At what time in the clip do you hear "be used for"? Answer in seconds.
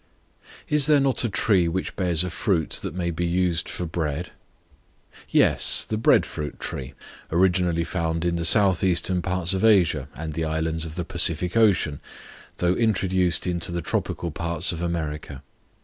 3.11-3.85